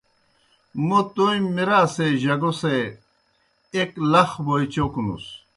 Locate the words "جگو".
2.21-2.51